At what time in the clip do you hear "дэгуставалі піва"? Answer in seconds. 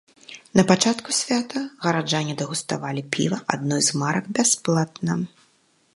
2.41-3.39